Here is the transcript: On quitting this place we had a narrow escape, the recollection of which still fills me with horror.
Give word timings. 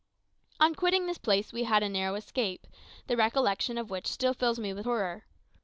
On 0.59 0.73
quitting 0.73 1.05
this 1.05 1.19
place 1.19 1.53
we 1.53 1.65
had 1.65 1.83
a 1.83 1.87
narrow 1.87 2.15
escape, 2.15 2.65
the 3.05 3.15
recollection 3.15 3.77
of 3.77 3.91
which 3.91 4.07
still 4.07 4.33
fills 4.33 4.57
me 4.57 4.73
with 4.73 4.85
horror. 4.85 5.25